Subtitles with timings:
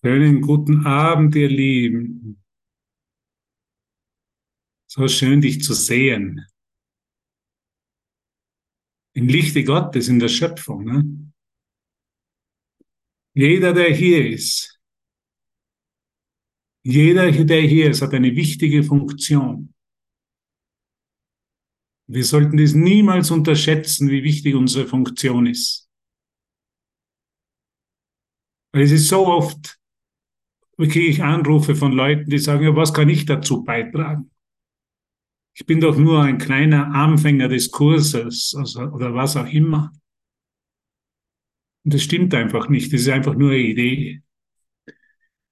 [0.00, 2.40] Schönen guten Abend, ihr Lieben.
[4.86, 6.46] So schön, dich zu sehen.
[9.14, 10.84] Im Lichte Gottes, in der Schöpfung.
[10.84, 11.32] Ne?
[13.34, 14.80] Jeder, der hier ist,
[16.84, 19.74] jeder, der hier ist, hat eine wichtige Funktion.
[22.06, 25.90] Wir sollten das niemals unterschätzen, wie wichtig unsere Funktion ist.
[28.72, 29.78] Weil es ist so oft,
[30.86, 34.30] kriege ich Anrufe von Leuten, die sagen, ja, was kann ich dazu beitragen?
[35.54, 39.92] Ich bin doch nur ein kleiner Anfänger des Kurses also, oder was auch immer.
[41.84, 44.22] Und das stimmt einfach nicht, das ist einfach nur eine Idee.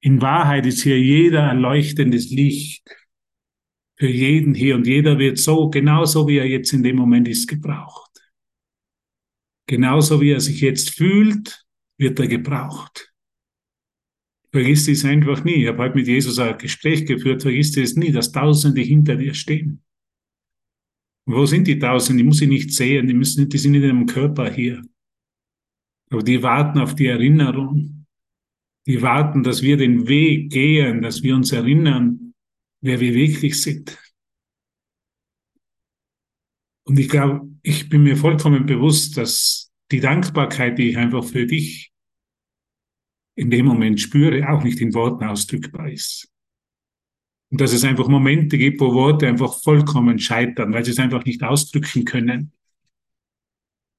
[0.00, 2.88] In Wahrheit ist hier jeder ein leuchtendes Licht
[3.96, 7.48] für jeden hier und jeder wird so, genauso wie er jetzt in dem Moment ist,
[7.48, 8.10] gebraucht.
[9.66, 11.66] Genauso wie er sich jetzt fühlt,
[11.98, 13.12] wird er gebraucht.
[14.56, 15.56] Vergiss es einfach nie.
[15.56, 19.34] Ich habe heute mit Jesus ein Gespräch geführt, vergiss es nie, dass Tausende hinter dir
[19.34, 19.82] stehen.
[21.26, 22.22] Wo sind die Tausende?
[22.22, 24.82] Die muss ich nicht sehen, die, müssen, die sind in ihrem Körper hier.
[26.10, 28.06] Aber die warten auf die Erinnerung.
[28.86, 32.32] Die warten, dass wir den Weg gehen, dass wir uns erinnern,
[32.80, 33.98] wer wir wirklich sind.
[36.84, 41.44] Und ich glaube, ich bin mir vollkommen bewusst, dass die Dankbarkeit, die ich einfach für
[41.44, 41.92] dich
[43.36, 46.28] in dem Moment spüre, auch nicht in Worten ausdrückbar ist.
[47.50, 51.24] Und dass es einfach Momente gibt, wo Worte einfach vollkommen scheitern, weil sie es einfach
[51.24, 52.52] nicht ausdrücken können.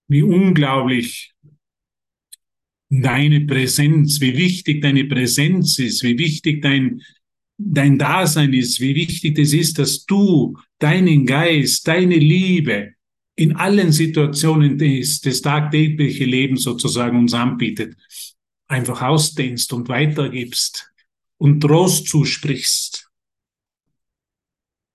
[0.10, 1.34] Wie unglaublich
[2.90, 7.02] deine Präsenz, wie wichtig deine Präsenz ist, wie wichtig dein,
[7.58, 12.94] dein Dasein ist, wie wichtig es ist, dass du deinen Geist, deine Liebe
[13.36, 17.96] in allen Situationen des, des tagtäglichen Lebens sozusagen uns anbietet,
[18.68, 20.92] einfach ausdehnst und weitergibst
[21.38, 23.08] und Trost zusprichst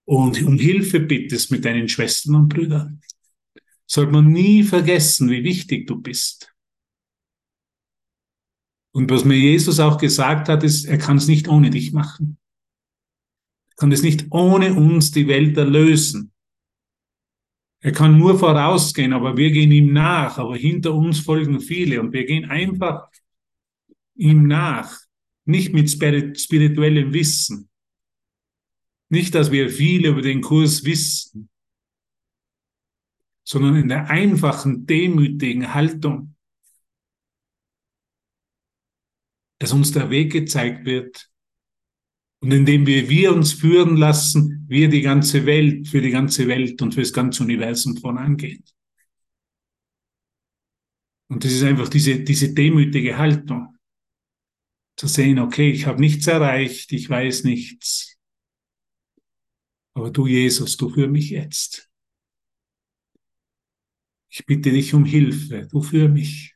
[0.05, 3.01] und um Hilfe bittest mit deinen Schwestern und Brüdern,
[3.87, 6.53] sollte man nie vergessen, wie wichtig du bist.
[8.95, 12.39] Und was mir Jesus auch gesagt hat, ist, er kann es nicht ohne dich machen.
[13.71, 16.33] Er kann es nicht ohne uns die Welt erlösen.
[17.81, 22.13] Er kann nur vorausgehen, aber wir gehen ihm nach, aber hinter uns folgen viele und
[22.13, 23.11] wir gehen einfach
[24.15, 24.99] ihm nach,
[25.45, 27.69] nicht mit spirituellem Wissen,
[29.09, 31.51] nicht, dass wir viel über den Kurs wissen,
[33.45, 36.35] sondern in der einfachen, demütigen Haltung,
[39.59, 41.31] dass uns der Weg gezeigt wird
[42.41, 46.81] und indem wir, wir uns führen lassen, wir die ganze Welt, für die ganze Welt
[46.83, 48.65] und für das ganze Universum vorangehen.
[51.29, 53.72] Und das ist einfach diese, diese demütige Haltung.
[55.03, 58.21] Zu sehen, okay, ich habe nichts erreicht, ich weiß nichts,
[59.95, 61.91] aber du, Jesus, du für mich jetzt.
[64.31, 66.55] Ich bitte dich um Hilfe, du für mich.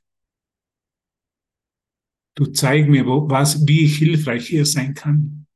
[2.36, 5.48] Du zeig mir, wo, was, wie ich hilfreich hier sein kann.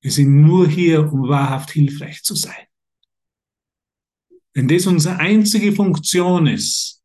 [0.00, 2.66] Wir sind nur hier, um wahrhaft hilfreich zu sein.
[4.54, 7.04] Wenn das unsere einzige Funktion ist,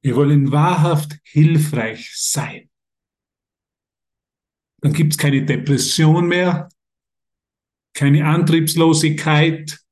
[0.00, 2.70] wir wollen wahrhaft hilfreich sein,
[4.84, 6.68] dann gibt es keine Depression mehr,
[7.94, 9.82] keine Antriebslosigkeit,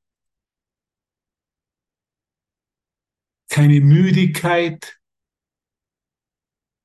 [3.48, 5.00] keine Müdigkeit,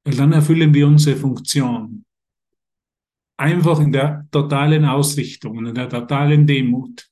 [0.06, 2.06] weil dann erfüllen wir unsere Funktion.
[3.36, 7.10] Einfach in der totalen Ausrichtung in der totalen Demut.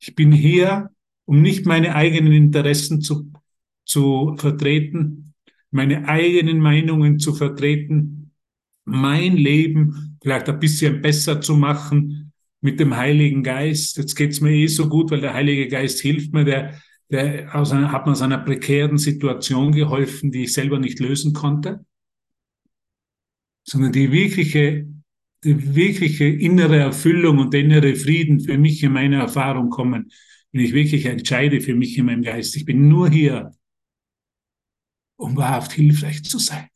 [0.00, 0.90] Ich bin hier,
[1.26, 3.32] um nicht meine eigenen Interessen zu,
[3.84, 5.32] zu vertreten,
[5.70, 8.19] meine eigenen Meinungen zu vertreten,
[8.90, 13.96] mein Leben vielleicht ein bisschen besser zu machen, mit dem Heiligen Geist.
[13.96, 16.44] Jetzt geht's mir eh so gut, weil der Heilige Geist hilft mir.
[16.44, 16.80] Der,
[17.10, 21.32] der aus einer, hat mir aus einer prekären Situation geholfen, die ich selber nicht lösen
[21.32, 21.84] konnte,
[23.64, 24.86] sondern die wirkliche,
[25.44, 30.10] die wirkliche innere Erfüllung und der innere Frieden für mich in meiner Erfahrung kommen,
[30.52, 32.56] wenn ich wirklich entscheide für mich in meinem Geist.
[32.56, 33.52] Ich bin nur hier,
[35.16, 36.69] um wahrhaft hilfreich zu sein.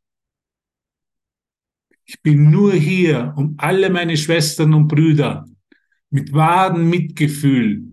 [2.06, 5.46] Ich bin nur hier, um alle meine Schwestern und Brüder
[6.10, 7.90] mit wahrem Mitgefühl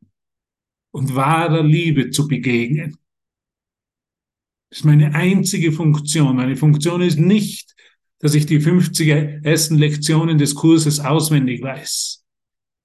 [0.92, 2.98] und wahrer Liebe zu begegnen.
[4.70, 6.36] Das ist meine einzige Funktion.
[6.36, 7.74] Meine Funktion ist nicht,
[8.20, 9.10] dass ich die 50
[9.44, 12.24] ersten Lektionen des Kurses auswendig weiß,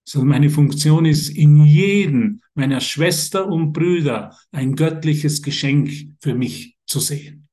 [0.05, 5.90] sondern meine Funktion ist, in jedem meiner Schwester und Brüder ein göttliches Geschenk
[6.20, 7.45] für mich zu sehen.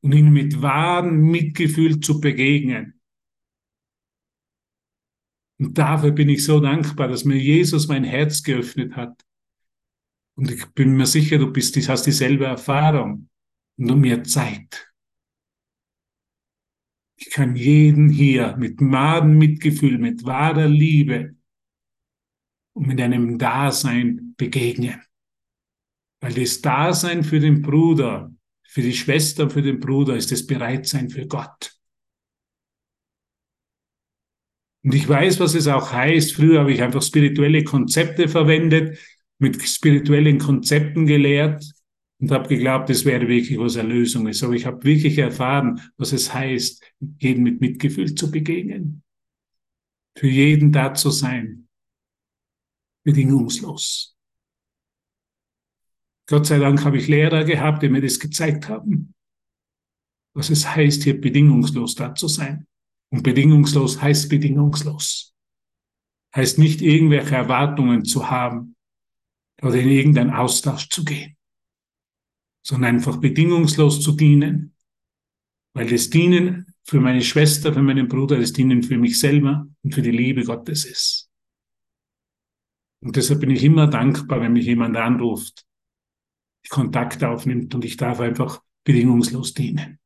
[0.00, 3.00] Und ihnen mit wahrem Mitgefühl zu begegnen.
[5.58, 9.24] Und dafür bin ich so dankbar, dass mir Jesus mein Herz geöffnet hat.
[10.36, 13.28] Und ich bin mir sicher, du bist, hast dieselbe Erfahrung.
[13.76, 14.88] Nur mir Zeit.
[17.16, 21.36] Ich kann jeden hier mit wahrem Mitgefühl, mit wahrer Liebe
[22.74, 25.02] und mit einem Dasein begegnen.
[26.20, 28.32] Weil das Dasein für den Bruder,
[28.68, 31.74] für die Schwester, für den Bruder ist das Bereitsein für Gott.
[34.84, 36.34] Und ich weiß, was es auch heißt.
[36.34, 38.98] Früher habe ich einfach spirituelle Konzepte verwendet,
[39.38, 41.64] mit spirituellen Konzepten gelehrt
[42.20, 44.42] und habe geglaubt, das wäre wirklich was Erlösung ist.
[44.42, 46.84] Aber ich habe wirklich erfahren, was es heißt,
[47.20, 49.02] jeden mit Mitgefühl zu begegnen.
[50.14, 51.68] Für jeden da zu sein.
[53.02, 54.17] Bedingungslos.
[56.28, 59.14] Gott sei Dank habe ich Lehrer gehabt, die mir das gezeigt haben,
[60.34, 62.66] was es heißt, hier bedingungslos da zu sein.
[63.10, 65.34] Und bedingungslos heißt bedingungslos.
[66.36, 68.76] Heißt nicht irgendwelche Erwartungen zu haben
[69.62, 71.38] oder in irgendeinen Austausch zu gehen
[72.68, 74.74] sondern einfach bedingungslos zu dienen.
[75.74, 79.94] Weil das Dienen für meine Schwester, für meinen Bruder, das Dienen für mich selber und
[79.94, 81.30] für die Liebe Gottes ist.
[83.02, 85.64] Und deshalb bin ich immer dankbar, wenn mich jemand anruft,
[86.68, 89.98] Kontakt aufnimmt und ich darf einfach bedingungslos dienen.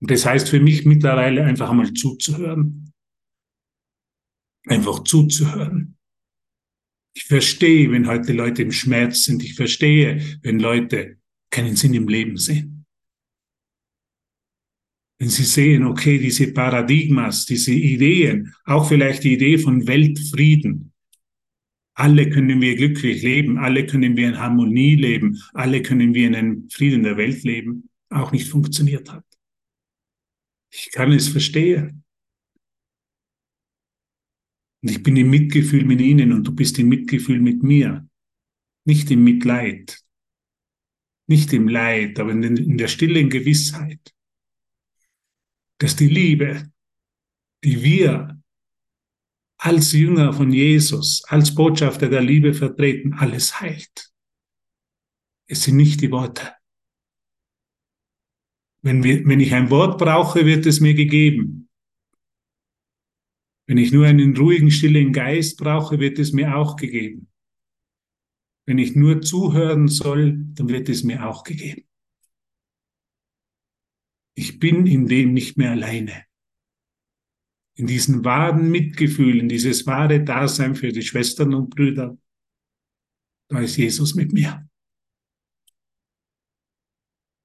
[0.00, 2.92] Und das heißt für mich mittlerweile einfach einmal zuzuhören.
[4.66, 5.96] Einfach zuzuhören.
[7.14, 9.42] Ich verstehe, wenn heute Leute im Schmerz sind.
[9.42, 11.18] Ich verstehe, wenn Leute
[11.50, 12.84] keinen Sinn im Leben sehen.
[15.18, 20.92] Wenn sie sehen, okay, diese Paradigmas, diese Ideen, auch vielleicht die Idee von Weltfrieden,
[21.96, 26.34] alle können wir glücklich leben, alle können wir in Harmonie leben, alle können wir in
[26.34, 29.24] einem Frieden der Welt leben, auch nicht funktioniert hat.
[30.70, 32.04] Ich kann es verstehen.
[34.82, 38.06] Und ich bin im Mitgefühl mit ihnen und du bist im Mitgefühl mit mir,
[38.84, 40.06] nicht im Mitleid
[41.26, 44.14] nicht im Leid, aber in der stillen Gewissheit,
[45.78, 46.70] dass die Liebe,
[47.64, 48.35] die wir
[49.58, 54.12] als Jünger von Jesus, als Botschafter der Liebe vertreten, alles heilt.
[55.48, 56.52] Es sind nicht die Worte.
[58.82, 61.68] Wenn, wir, wenn ich ein Wort brauche, wird es mir gegeben.
[63.66, 67.28] Wenn ich nur einen ruhigen, stillen Geist brauche, wird es mir auch gegeben.
[68.64, 71.86] Wenn ich nur zuhören soll, dann wird es mir auch gegeben.
[74.34, 76.26] Ich bin in dem nicht mehr alleine.
[77.76, 82.16] In diesem wahren Mitgefühl, in dieses wahre Dasein für die Schwestern und Brüder,
[83.48, 84.68] da ist Jesus mit mir.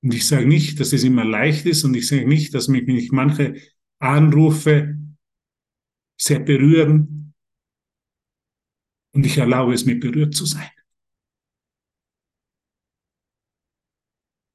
[0.04, 2.88] Und ich sage nicht, dass es immer leicht ist und ich sage nicht, dass mich
[2.88, 3.56] nicht manche
[4.00, 4.98] Anrufe
[6.19, 7.34] sehr berühren
[9.13, 10.69] und ich erlaube es, mit berührt zu sein.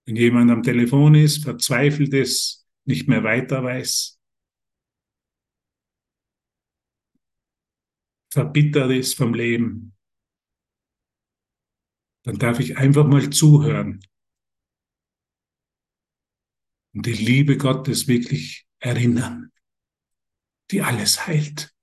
[0.07, 4.16] Wenn jemand am Telefon ist, verzweifelt ist, nicht mehr weiter weiß,
[8.33, 9.95] verbittert ist vom Leben,
[12.25, 14.05] dann darf ich einfach mal zuhören
[16.95, 19.53] und die Liebe Gottes wirklich erinnern,
[20.71, 21.77] die alles heilt.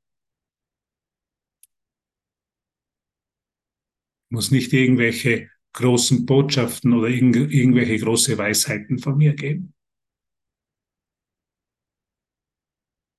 [4.33, 9.75] muss nicht irgendwelche großen Botschaften oder irgend, irgendwelche große Weisheiten von mir geben.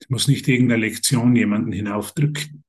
[0.02, 2.64] Ich muss nicht irgendeine Lektion jemanden hinaufdrücken.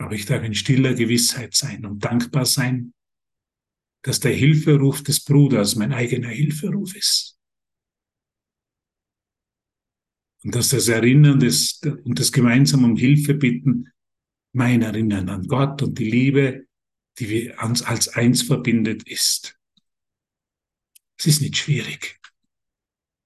[0.00, 2.94] Aber ich darf in stiller Gewissheit sein und dankbar sein,
[4.02, 7.38] dass der Hilferuf des Bruders mein eigener Hilferuf ist.
[10.42, 13.92] Und dass das Erinnern des, und das gemeinsam um Hilfe bitten
[14.52, 16.66] mein Erinnern an Gott und die Liebe
[17.20, 19.58] die wir uns als eins verbindet, ist.
[21.18, 22.18] Es ist nicht schwierig.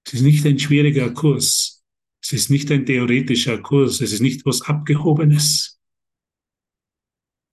[0.05, 1.83] Es ist nicht ein schwieriger Kurs.
[2.21, 4.01] Es ist nicht ein theoretischer Kurs.
[4.01, 5.74] Es ist nicht was Abgehobenes.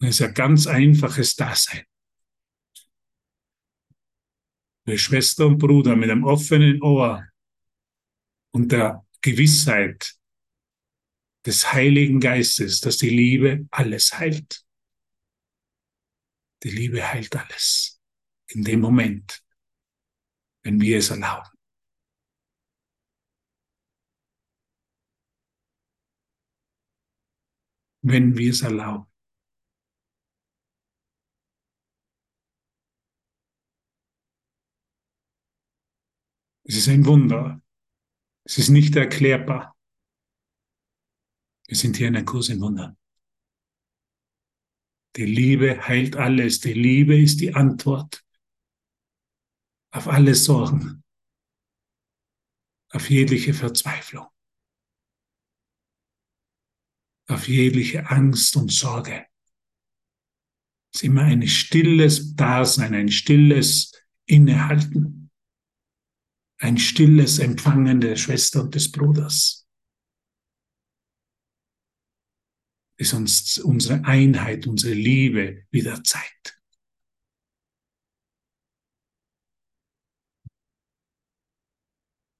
[0.05, 1.85] Es ist ein ganz einfaches Dasein.
[4.85, 7.25] Für Schwester und Bruder mit einem offenen Ohr
[8.51, 10.17] und der Gewissheit
[11.47, 14.67] des Heiligen Geistes, dass die Liebe alles heilt.
[16.65, 18.03] Die Liebe heilt alles.
[18.49, 19.45] In dem Moment,
[20.65, 21.49] wenn wir es erlauben.
[28.01, 29.12] Wenn wir es erlauben.
[36.73, 37.61] Es ist ein Wunder.
[38.45, 39.77] Es ist nicht erklärbar.
[41.67, 42.97] Wir sind hier in einem Kurs in Wundern.
[45.17, 46.61] Die Liebe heilt alles.
[46.61, 48.25] Die Liebe ist die Antwort
[49.91, 51.05] auf alle Sorgen,
[52.89, 54.29] auf jegliche Verzweiflung,
[57.29, 59.27] auf jegliche Angst und Sorge.
[60.91, 63.93] Es ist immer ein stilles Dasein, ein stilles
[64.25, 65.22] Innehalten,
[66.63, 69.69] ein stilles Empfangen der Schwester und des Bruders.
[72.97, 76.61] Es uns unsere Einheit, unsere Liebe wieder zeigt.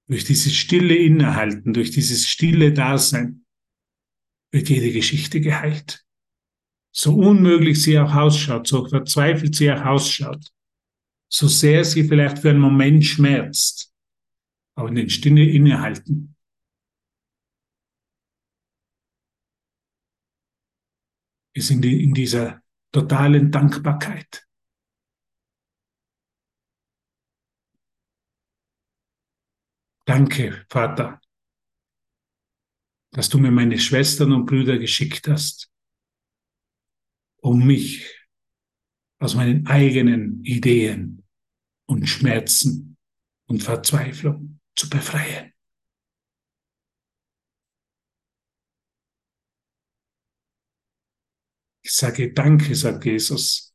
[0.07, 3.45] Durch dieses stille Innehalten, durch dieses stille Dasein
[4.53, 6.05] wird jede Geschichte geheilt.
[6.95, 10.53] So unmöglich sie auch ausschaut, so verzweifelt sie auch ausschaut,
[11.29, 13.92] so sehr sie vielleicht für einen Moment schmerzt,
[14.75, 16.35] aber in den Stille innehalten.
[21.55, 24.47] In, die, in dieser totalen Dankbarkeit.
[30.05, 31.21] Danke, Vater,
[33.11, 35.71] dass du mir meine Schwestern und Brüder geschickt hast,
[37.37, 38.27] um mich
[39.19, 41.23] aus meinen eigenen Ideen
[41.85, 42.97] und Schmerzen
[43.47, 45.53] und Verzweiflung zu befreien.
[51.81, 53.73] Ich sage Danke, sagt Jesus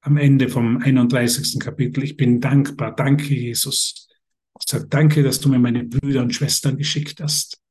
[0.00, 1.58] am Ende vom 31.
[1.58, 2.04] Kapitel.
[2.04, 2.94] Ich bin dankbar.
[2.94, 4.08] Danke, Jesus
[4.66, 7.62] Sag danke, dass du mir meine Brüder und Schwestern geschickt hast.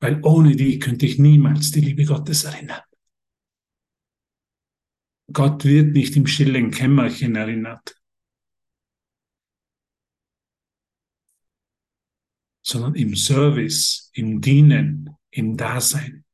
[0.00, 2.82] Weil ohne die könnte ich niemals die Liebe Gottes erinnern.
[5.32, 7.96] Gott wird nicht im stillen Kämmerchen erinnert,
[12.62, 16.24] sondern im Service, im Dienen, im Dasein.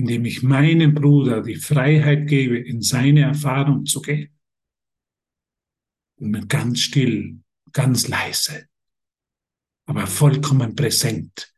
[0.00, 4.34] indem ich meinem Bruder die Freiheit gebe, in seine Erfahrung zu gehen.
[6.16, 7.40] Und ganz still,
[7.72, 8.68] ganz leise,
[9.86, 11.54] aber vollkommen präsent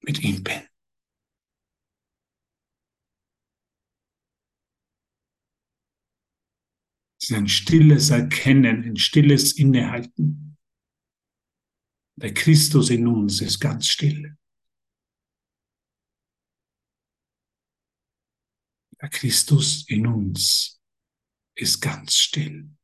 [0.00, 0.71] mit ihm bin.
[7.22, 10.58] Es ist ein stilles Erkennen, ein stilles Innehalten.
[12.16, 14.36] Der Christus in uns ist ganz still.
[19.00, 20.82] Der Christus in uns
[21.54, 22.76] ist ganz still.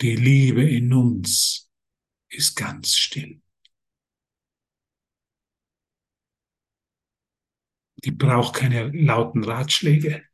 [0.00, 1.68] Die Liebe in uns
[2.28, 3.42] ist ganz still.
[8.04, 10.28] Die braucht keine lauten Ratschläge.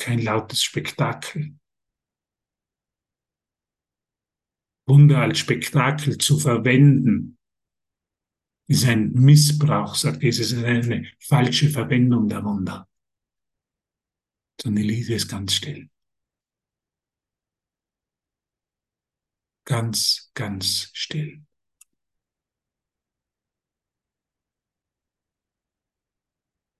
[0.00, 1.58] Kein lautes Spektakel.
[4.86, 7.38] Wunder als Spektakel zu verwenden,
[8.66, 12.88] ist ein Missbrauch, sagt Jesus, ist eine falsche Verwendung der Wunder.
[14.62, 15.90] Sondern die Liebe ist ganz still.
[19.66, 21.44] Ganz, ganz still.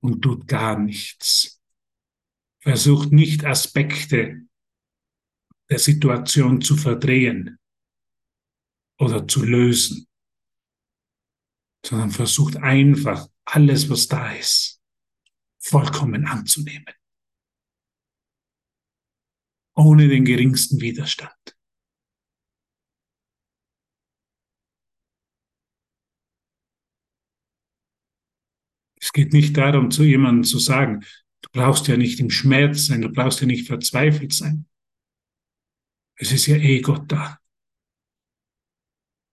[0.00, 1.59] Und tut gar nichts.
[2.62, 4.42] Versucht nicht Aspekte
[5.70, 7.58] der Situation zu verdrehen
[8.98, 10.06] oder zu lösen
[11.84, 14.82] sondern versucht einfach alles, was da ist,
[15.58, 16.94] vollkommen anzunehmen.
[19.74, 21.56] Ohne den geringsten Widerstand.
[29.00, 31.04] Es geht nicht darum, zu jemandem zu sagen,
[31.52, 34.66] du brauchst ja nicht im Schmerz sein, du brauchst ja nicht verzweifelt sein.
[36.16, 37.38] Es ist ja eh Gott da.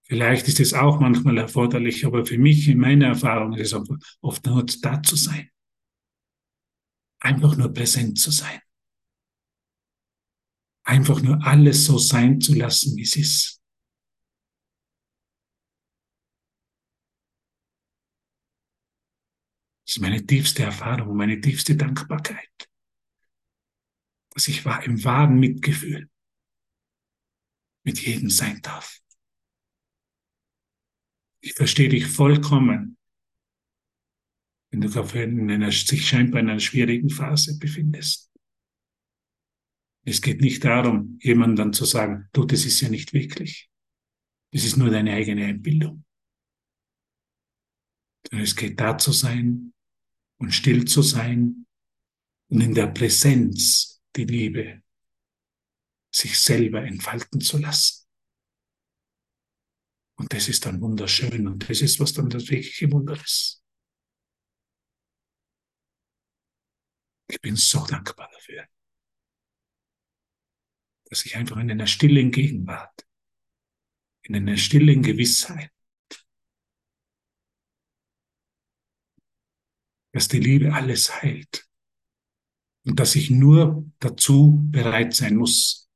[0.03, 3.81] Vielleicht ist es auch manchmal erforderlich, aber für mich, in meiner Erfahrung, ist es
[4.21, 5.49] oft nur da zu sein.
[7.19, 8.61] Einfach nur präsent zu sein.
[10.85, 13.56] Einfach nur alles so sein zu lassen, wie es ist.
[19.87, 22.69] Das ist meine tiefste Erfahrung, meine tiefste Dankbarkeit.
[24.31, 26.09] Dass ich im wahren Mitgefühl
[27.85, 28.99] mit jedem sein darf.
[31.39, 32.97] Ich verstehe dich vollkommen,
[34.71, 34.89] wenn du
[35.39, 38.29] in einer, sich scheinbar in einer schwierigen Phase befindest.
[40.03, 43.69] Es geht nicht darum, jemandem dann zu sagen, du, das ist ja nicht wirklich.
[44.51, 46.03] Das ist nur deine eigene Einbildung.
[48.31, 49.73] es geht da zu sein
[50.37, 51.65] und still zu sein
[52.49, 54.83] und in der Präsenz die Liebe
[56.11, 58.07] sich selber entfalten zu lassen.
[60.15, 63.63] Und das ist dann wunderschön und das ist, was dann das wirkliche Wunder ist.
[67.29, 68.67] Ich bin so dankbar dafür,
[71.05, 73.05] dass ich einfach in einer stillen Gegenwart,
[74.23, 75.71] in einer stillen Gewissheit,
[80.17, 81.69] dass die Liebe alles heilt
[82.87, 85.91] und dass ich nur dazu bereit sein muss,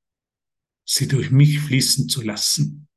[0.87, 2.87] sie durch mich fließen zu lassen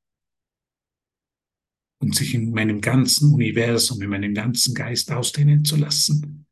[2.02, 6.46] und sich in meinem ganzen Universum, in meinem ganzen Geist ausdehnen zu lassen,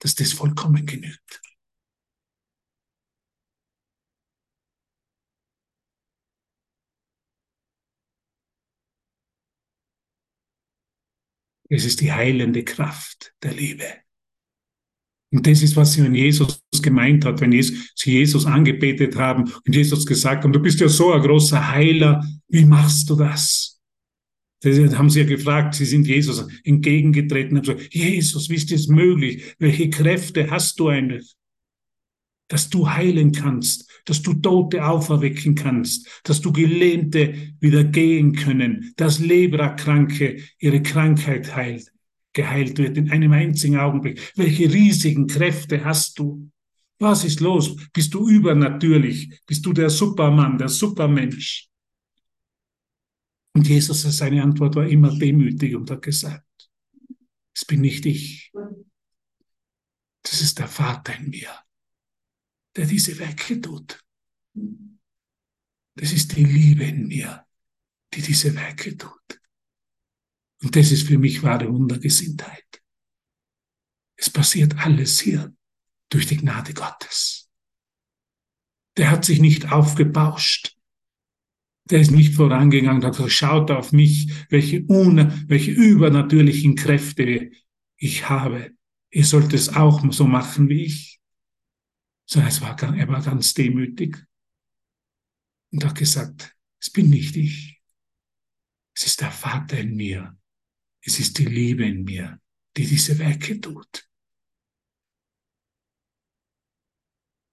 [0.00, 1.40] dass das vollkommen genügt.
[11.68, 14.07] Es ist die heilende Kraft der Liebe.
[15.30, 19.74] Und das ist, was sie an Jesus gemeint hat, wenn sie Jesus angebetet haben und
[19.74, 23.78] Jesus gesagt haben, du bist ja so ein großer Heiler, wie machst du das?
[24.60, 28.88] Das haben sie ja gefragt, sie sind Jesus entgegengetreten und gesagt, Jesus, wie ist das
[28.88, 29.54] möglich?
[29.58, 31.34] Welche Kräfte hast du eigentlich?
[32.48, 38.94] Dass du heilen kannst, dass du Tote auferwecken kannst, dass du Gelähmte wieder gehen können,
[38.96, 41.92] dass Leberkranke ihre Krankheit heilt,
[42.38, 44.32] geheilt wird in einem einzigen Augenblick.
[44.36, 46.48] Welche riesigen Kräfte hast du?
[47.00, 47.74] Was ist los?
[47.92, 49.40] Bist du übernatürlich?
[49.44, 51.68] Bist du der Supermann, der Supermensch?
[53.56, 56.46] Und Jesus, seine Antwort war immer demütig und hat gesagt,
[57.52, 58.52] es bin nicht ich.
[60.22, 61.50] Das ist der Vater in mir,
[62.76, 64.00] der diese Werke tut.
[65.96, 67.44] Das ist die Liebe in mir,
[68.14, 69.37] die diese Werke tut.
[70.62, 72.82] Und das ist für mich wahre Wundergesinntheit.
[74.16, 75.54] Es passiert alles hier
[76.08, 77.48] durch die Gnade Gottes.
[78.96, 80.76] Der hat sich nicht aufgebauscht.
[81.84, 87.52] Der ist nicht vorangegangen und hat gesagt, schaut auf mich, welche, un, welche übernatürlichen Kräfte
[87.96, 88.72] ich habe.
[89.10, 91.20] Ihr sollt es auch so machen wie ich.
[92.26, 94.18] Sondern es war, er war ganz demütig
[95.70, 97.80] und hat gesagt, es bin nicht ich.
[98.94, 100.37] Es ist der Vater in mir.
[101.08, 102.38] Es ist die Liebe in mir,
[102.76, 104.06] die diese Werke tut.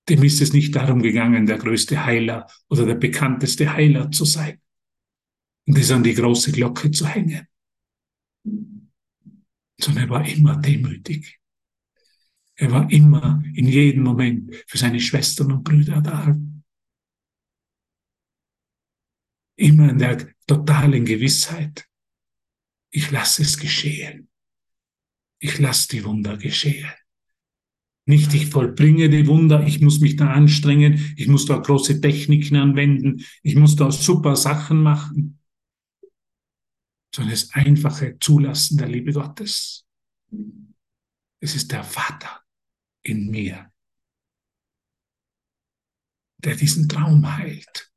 [0.10, 4.62] Dem ist es nicht darum gegangen, der größte Heiler oder der bekannteste Heiler zu sein
[5.66, 7.48] und es an die große Glocke zu hängen,
[9.80, 11.40] sondern er war immer demütig.
[12.56, 16.38] Er war immer in jedem Moment für seine Schwestern und Brüder da.
[19.56, 21.88] Immer in der totalen Gewissheit,
[22.96, 24.30] ich lasse es geschehen.
[25.40, 26.90] Ich lasse die Wunder geschehen.
[28.06, 32.56] Nicht ich vollbringe die Wunder, ich muss mich da anstrengen, ich muss da große Techniken
[32.56, 35.40] anwenden, ich muss da super Sachen machen,
[37.14, 39.86] sondern das einfache Zulassen der Liebe Gottes.
[41.42, 42.46] Es ist der Vater
[43.02, 43.74] in mir,
[46.38, 47.92] der diesen Traum heilt,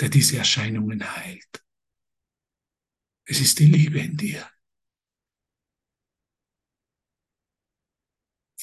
[0.00, 1.62] der diese Erscheinungen heilt.
[3.32, 4.46] Es ist die Liebe in dir.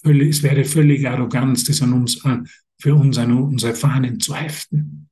[0.04, 2.22] es wäre völlig Arroganz, das an uns,
[2.80, 5.10] für uns an unsere Fahnen zu heften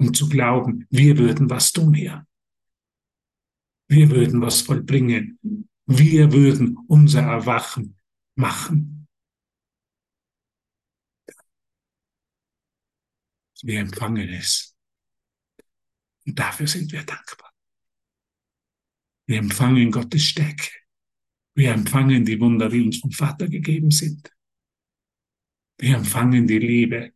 [0.00, 2.26] und zu glauben, wir würden was tun hier.
[3.86, 5.38] Wir würden was vollbringen.
[5.86, 7.96] Wir würden unser Erwachen
[8.34, 9.06] machen.
[13.62, 14.76] Wir empfangen es.
[16.26, 17.43] Und dafür sind wir dankbar.
[19.26, 20.70] Wir empfangen Gottes Stärke.
[21.56, 24.30] Wir empfangen die Wunder, die uns vom Vater gegeben sind.
[25.78, 27.12] Wir empfangen die Liebe,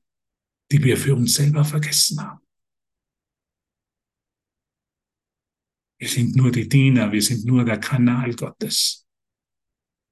[0.71, 2.41] die wir für uns selber vergessen haben.
[6.01, 9.07] Wir sind nur die Diener, wir sind nur der Kanal Gottes,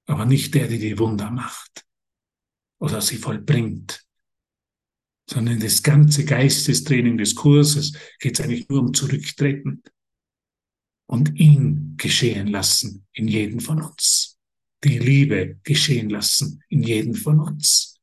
[0.06, 1.87] aber nicht der, der die Wunder macht
[2.80, 4.04] oder sie vollbringt,
[5.30, 9.82] sondern das ganze Geistestraining des Kurses geht es eigentlich nur um Zurücktreten
[11.09, 14.38] und ihn geschehen lassen in jedem von uns.
[14.85, 18.00] Die Liebe geschehen lassen in jedem von uns.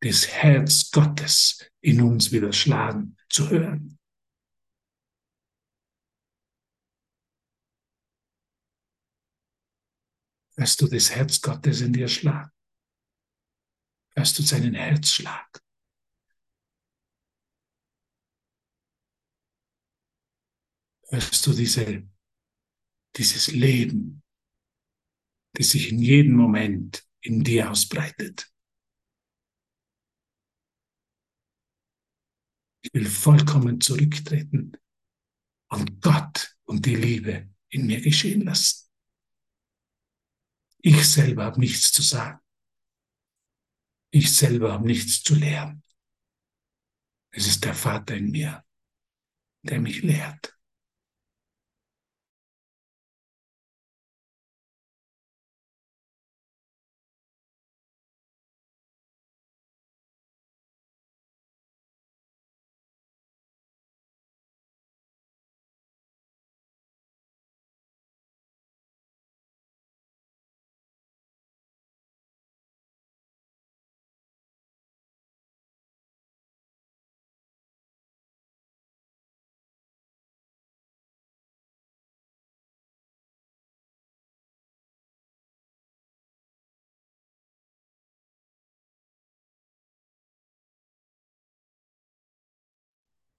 [0.00, 3.98] Das Herz Gottes in uns wieder schlagen zu hören.
[10.58, 12.50] Hörst du das Herz Gottes in dir schlagen?
[14.14, 15.65] Hörst du seinen Herzschlag?
[21.08, 22.08] Hörst du diese,
[23.16, 24.22] dieses Leben,
[25.52, 28.52] das sich in jedem Moment in dir ausbreitet.
[32.82, 34.76] Ich will vollkommen zurücktreten
[35.68, 38.88] und Gott und die Liebe in mir geschehen lassen.
[40.78, 42.40] Ich selber habe nichts zu sagen.
[44.10, 45.82] Ich selber habe nichts zu lehren.
[47.30, 48.64] Es ist der Vater in mir,
[49.62, 50.55] der mich lehrt.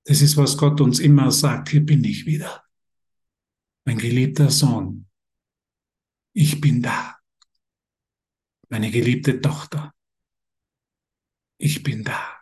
[0.08, 1.68] Das ist, was Gott uns immer sagt.
[1.68, 2.64] Hier bin ich wieder.
[3.86, 5.06] Mein geliebter Sohn.
[6.34, 7.18] Ich bin da.
[8.70, 9.94] Meine geliebte Tochter.
[11.60, 12.38] Ich bin da.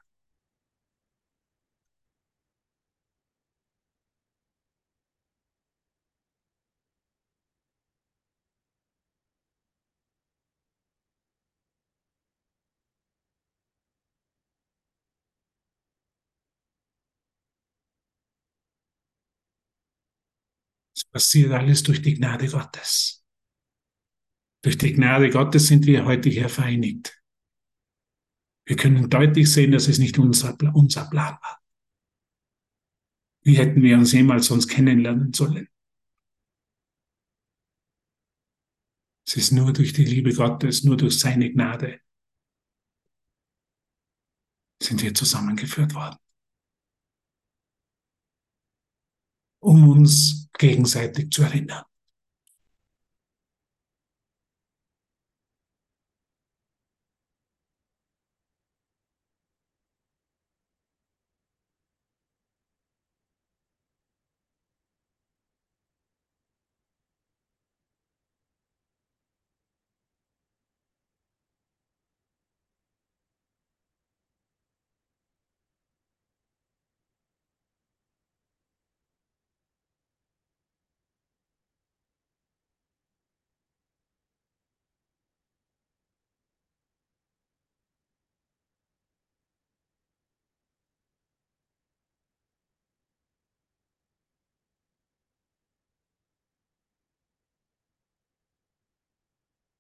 [20.96, 23.26] Es passiert alles durch die Gnade Gottes.
[24.62, 27.24] Durch die Gnade Gottes sind wir heute hier vereinigt.
[28.66, 31.64] Wir können deutlich sehen, dass es nicht unser, unser Plan war.
[33.44, 35.70] Wie hätten wir uns jemals sonst kennenlernen sollen?
[39.26, 42.02] Es ist nur durch die Liebe Gottes, nur durch seine Gnade
[44.84, 46.18] sind wir zusammengeführt worden.
[49.66, 51.82] Um uns gegenseitig zu erinnern.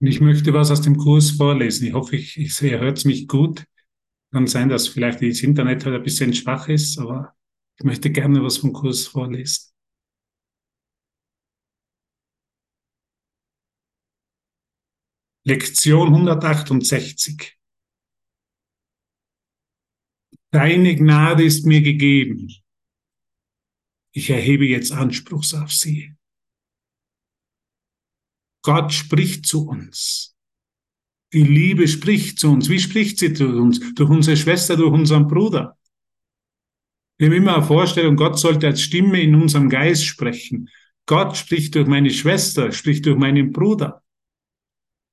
[0.05, 1.87] Und ich möchte was aus dem Kurs vorlesen.
[1.87, 3.65] Ich hoffe, ich, ich sehe, hört mich gut.
[4.31, 7.35] Kann sein, dass vielleicht das Internet halt ein bisschen schwach ist, aber
[7.79, 9.73] ich möchte gerne was vom Kurs vorlesen.
[15.43, 17.57] Lektion 168.
[20.51, 22.53] Deine Gnade ist mir gegeben.
[24.11, 26.15] Ich erhebe jetzt Anspruchs auf sie.
[28.65, 30.35] Gott spricht zu uns.
[31.31, 32.67] Die Liebe spricht zu uns.
[32.67, 33.79] Wie spricht sie zu uns?
[33.93, 35.77] Durch unsere Schwester, durch unseren Bruder.
[37.19, 40.67] Wir haben immer eine Vorstellung, Gott sollte als Stimme in unserem Geist sprechen.
[41.05, 44.03] Gott spricht durch meine Schwester, spricht durch meinen Bruder.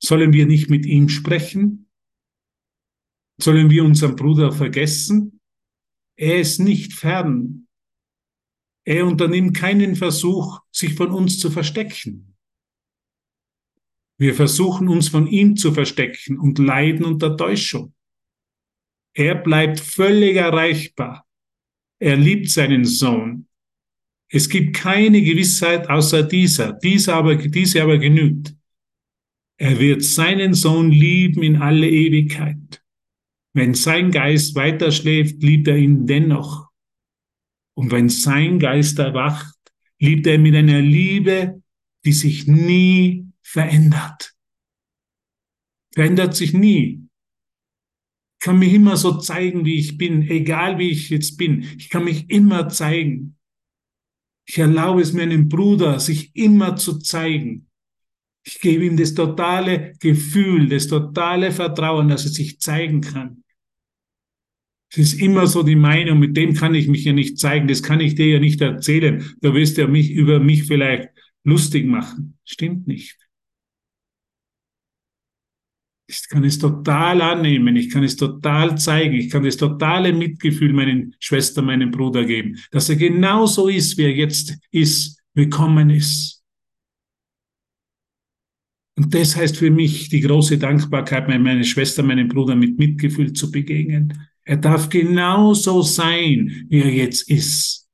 [0.02, 1.90] Sollen wir nicht mit ihm sprechen?
[3.38, 5.40] Sollen wir unseren Bruder vergessen?
[6.16, 7.68] Er ist nicht fern.
[8.86, 12.31] Er unternimmt keinen Versuch, sich von uns zu verstecken.
[14.22, 17.92] Wir versuchen uns von ihm zu verstecken und leiden unter Täuschung.
[19.14, 21.26] Er bleibt völlig erreichbar.
[21.98, 23.48] Er liebt seinen Sohn.
[24.30, 26.74] Es gibt keine Gewissheit außer dieser.
[26.74, 28.54] Diese aber, diese aber genügt.
[29.58, 32.80] Er wird seinen Sohn lieben in alle Ewigkeit.
[33.54, 36.68] Wenn sein Geist weiter schläft, liebt er ihn dennoch.
[37.74, 39.58] Und wenn sein Geist erwacht,
[39.98, 41.60] liebt er mit einer Liebe,
[42.04, 43.21] die sich nie
[43.52, 44.34] verändert.
[45.92, 47.06] Verändert sich nie.
[48.38, 51.62] Ich kann mich immer so zeigen, wie ich bin, egal wie ich jetzt bin.
[51.76, 53.36] Ich kann mich immer zeigen.
[54.46, 57.68] Ich erlaube es meinem Bruder, sich immer zu zeigen.
[58.44, 63.44] Ich gebe ihm das totale Gefühl, das totale Vertrauen, dass er sich zeigen kann.
[64.90, 67.82] Es ist immer so die Meinung, mit dem kann ich mich ja nicht zeigen, das
[67.82, 69.22] kann ich dir ja nicht erzählen.
[69.42, 71.10] Da wirst du ja mich über mich vielleicht
[71.44, 72.38] lustig machen.
[72.44, 73.16] Stimmt nicht.
[76.12, 80.74] Ich kann es total annehmen, ich kann es total zeigen, ich kann das totale Mitgefühl
[80.74, 86.42] meinen Schwestern, meinem Bruder geben, dass er genauso ist, wie er jetzt ist, willkommen ist.
[88.94, 93.50] Und das heißt für mich die große Dankbarkeit, meine Schwester, meinem Bruder mit Mitgefühl zu
[93.50, 94.28] begegnen.
[94.44, 97.88] Er darf genauso sein, wie er jetzt ist.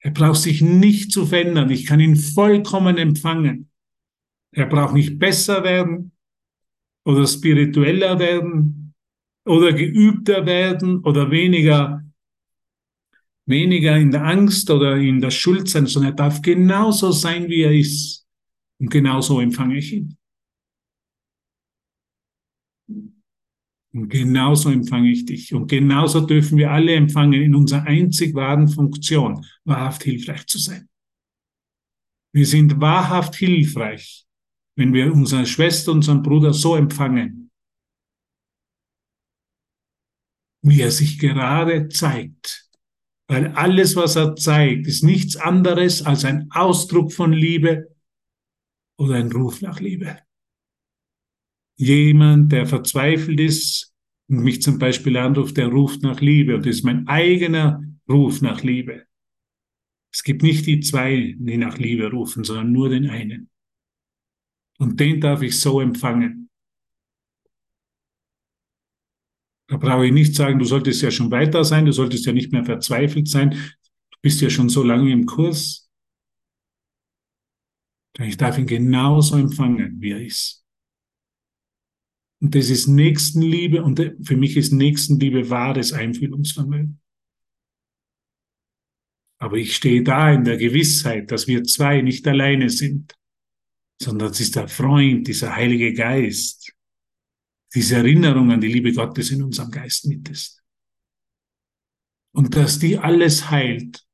[0.00, 1.70] Er braucht sich nicht zu verändern.
[1.70, 3.70] Ich kann ihn vollkommen empfangen.
[4.50, 6.09] Er braucht nicht besser werden
[7.04, 8.94] oder spiritueller werden
[9.44, 12.04] oder geübter werden oder weniger,
[13.46, 17.62] weniger in der Angst oder in der Schuld sein, sondern er darf genauso sein, wie
[17.62, 18.26] er ist.
[18.78, 20.16] Und genauso empfange ich ihn.
[23.92, 25.52] Und genauso empfange ich dich.
[25.52, 30.88] Und genauso dürfen wir alle empfangen, in unserer einzig wahren Funktion, wahrhaft hilfreich zu sein.
[32.32, 34.24] Wir sind wahrhaft hilfreich,
[34.80, 37.52] wenn wir unsere Schwester, unseren Bruder so empfangen,
[40.62, 42.68] wie er sich gerade zeigt.
[43.28, 47.94] Weil alles, was er zeigt, ist nichts anderes als ein Ausdruck von Liebe
[48.98, 50.18] oder ein Ruf nach Liebe
[51.80, 53.94] jemand, der verzweifelt ist
[54.28, 58.42] und mich zum Beispiel anruft, der ruft nach Liebe und das ist mein eigener Ruf
[58.42, 59.06] nach Liebe.
[60.12, 63.48] Es gibt nicht die zwei, die nach Liebe rufen, sondern nur den einen.
[64.80, 66.48] Und den darf ich so empfangen.
[69.68, 72.50] Da brauche ich nicht sagen, du solltest ja schon weiter sein, du solltest ja nicht
[72.50, 75.90] mehr verzweifelt sein, du bist ja schon so lange im Kurs.
[78.18, 80.64] Ich darf ihn genauso empfangen, wie er ist.
[82.40, 87.00] Und das ist Nächstenliebe und für mich ist Nächstenliebe wahres Einfühlungsvermögen.
[89.38, 93.14] Aber ich stehe da in der Gewissheit, dass wir zwei nicht alleine sind,
[94.02, 96.74] sondern es ist der Freund, dieser Heilige Geist,
[97.74, 100.62] diese Erinnerung an die Liebe Gottes in unserem Geist mit ist.
[102.32, 104.04] Und dass die alles heilt,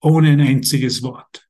[0.00, 1.48] ohne ein einziges Wort.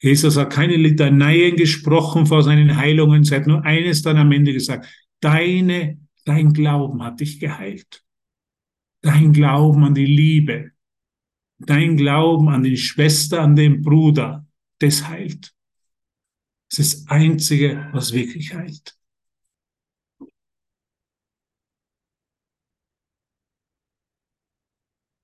[0.00, 4.88] Jesus hat keine Litaneien gesprochen vor seinen Heilungen, hat nur eines dann am Ende gesagt,
[5.20, 8.04] deine, dein Glauben hat dich geheilt.
[9.00, 10.72] Dein Glauben an die Liebe,
[11.58, 14.46] dein Glauben an die Schwester, an den Bruder,
[14.78, 15.54] das heilt.
[16.74, 18.96] Das ist das Einzige, was wirklich heilt.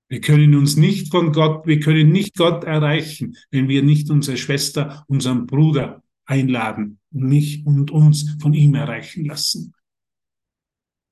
[0.09, 4.37] Wir können uns nicht von Gott, wir können nicht Gott erreichen, wenn wir nicht unsere
[4.37, 9.73] Schwester, unseren Bruder einladen und mich und uns von ihm erreichen lassen.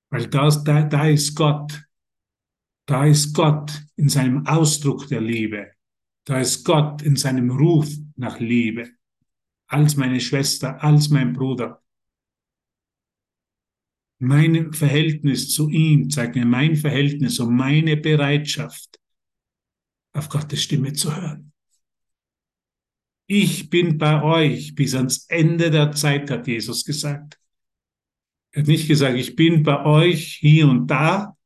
[0.09, 1.83] Weil das, da, da ist Gott.
[2.85, 5.71] Da ist Gott in seinem Ausdruck der Liebe.
[6.25, 8.97] Da ist Gott in seinem Ruf nach Liebe.
[9.67, 11.83] Als meine Schwester, als mein Bruder.
[14.19, 18.99] Mein Verhältnis zu ihm zeigt mir mein Verhältnis und meine Bereitschaft,
[20.13, 21.53] auf Gottes Stimme zu hören.
[23.27, 27.37] Ich bin bei euch bis ans Ende der Zeit, hat Jesus gesagt.
[28.51, 31.37] Er hat nicht gesagt, ich bin bei euch hier und da.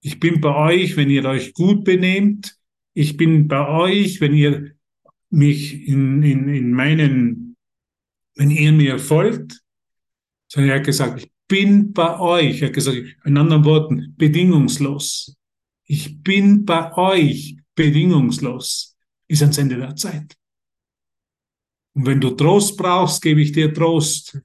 [0.00, 2.58] Ich bin bei euch, wenn ihr euch gut benehmt.
[2.94, 4.73] Ich bin bei euch, wenn ihr
[5.34, 7.56] mich in, in, in meinen,
[8.36, 9.60] wenn ihr mir folgt.
[10.48, 12.62] Sondern er hat gesagt, ich bin bei euch.
[12.62, 15.36] Er hat gesagt, in anderen Worten, bedingungslos.
[15.84, 18.96] Ich bin bei euch bedingungslos.
[19.26, 20.36] Ist ans Ende der Zeit.
[21.94, 24.40] Und wenn du Trost brauchst, gebe ich dir Trost.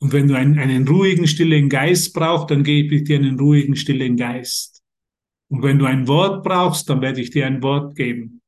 [0.00, 3.76] Und wenn du einen, einen ruhigen, stillen Geist brauchst, dann gebe ich dir einen ruhigen,
[3.76, 4.82] stillen Geist.
[5.48, 8.42] Und wenn du ein Wort brauchst, dann werde ich dir ein Wort geben.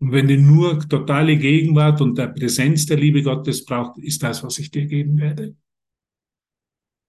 [0.00, 4.44] Und wenn du nur totale Gegenwart und der Präsenz der Liebe Gottes brauchst, ist das,
[4.44, 5.56] was ich dir geben werde.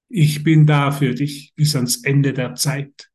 [0.09, 3.09] Ich bin da für dich bis ans Ende der Zeit.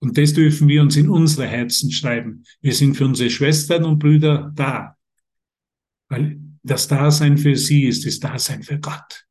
[0.00, 2.44] Und das dürfen wir uns in unsere Herzen schreiben.
[2.60, 4.96] Wir sind für unsere Schwestern und Brüder da.
[6.08, 9.26] Weil das Dasein für sie ist das Dasein für Gott.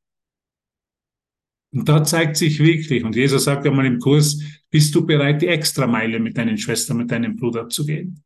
[1.71, 5.47] Und da zeigt sich wirklich, und Jesus sagt einmal im Kurs, bist du bereit, die
[5.47, 8.23] Extrameile mit deinen Schwestern, mit deinem Bruder zu gehen?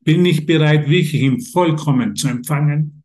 [0.00, 3.02] Bin ich bereit, wirklich ihn vollkommen zu empfangen?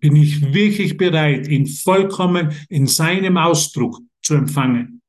[0.00, 5.00] Bin ich wirklich bereit, ihn vollkommen in seinem Ausdruck zu empfangen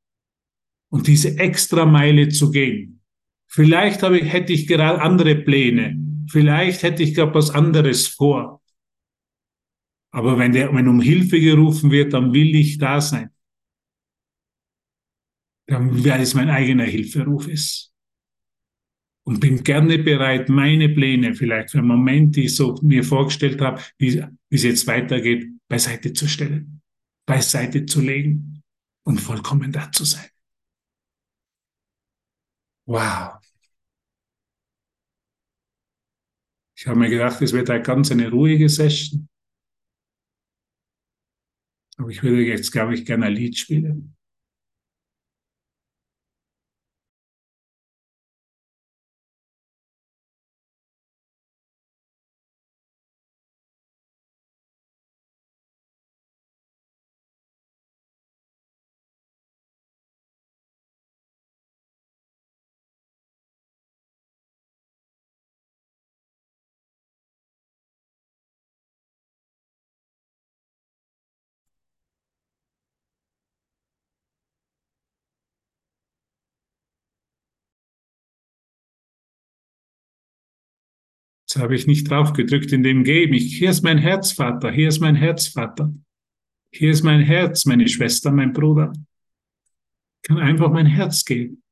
[0.90, 3.02] und diese extra Meile zu gehen?
[3.48, 5.98] Vielleicht habe hätte ich gerade andere Pläne.
[6.30, 8.62] Vielleicht hätte ich gerade was anderes vor.
[10.12, 13.30] Aber wenn, der, wenn um Hilfe gerufen wird, dann will ich da sein.
[15.68, 17.87] Dann, weil es mein eigener Hilferuf ist.
[19.28, 23.60] Und bin gerne bereit, meine Pläne vielleicht für einen Moment, die ich so mir vorgestellt
[23.60, 26.82] habe, wie, wie es jetzt weitergeht, beiseite zu stellen,
[27.28, 28.64] beiseite zu legen
[29.06, 30.30] und vollkommen da zu sein.
[32.86, 33.42] Wow.
[36.78, 39.28] Ich habe mir gedacht, es wird halt ganz eine ruhige Session.
[41.98, 44.17] Aber ich würde jetzt, glaube ich, gerne ein Lied spielen.
[81.48, 83.34] Das habe ich nicht drauf gedrückt in dem Geben.
[83.34, 84.70] Ich, hier ist mein Herz, Vater.
[84.70, 85.94] Hier ist mein Herz, Vater.
[86.72, 88.92] Hier ist mein Herz, meine Schwester, mein Bruder.
[90.22, 91.64] Ich kann einfach mein Herz geben.